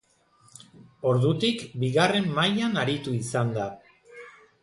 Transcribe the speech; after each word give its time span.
Ordutik 1.09 1.61
bigarren 1.83 2.27
mailan 2.39 2.81
aritu 2.85 3.13
izan 3.19 3.51
da. 3.59 3.67